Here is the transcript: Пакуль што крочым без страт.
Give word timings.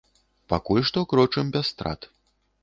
Пакуль 0.53 0.81
што 0.89 1.03
крочым 1.11 1.53
без 1.57 1.71
страт. 1.75 2.09